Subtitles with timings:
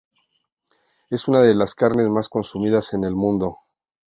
[1.11, 3.57] Es una de las carnes más consumidas en el mundo.